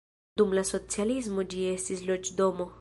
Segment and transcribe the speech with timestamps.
[0.41, 2.67] Dum la socialismo ĝi estis loĝdomo.